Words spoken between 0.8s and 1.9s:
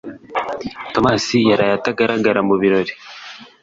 Tomasi yaraye